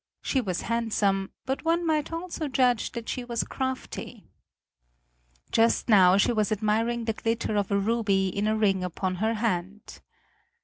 [0.23, 4.25] She was handsome, but one might also judge that she was crafty.
[5.51, 9.35] Just now she was admiring the glitter of a ruby in a ring upon her
[9.35, 10.01] hand.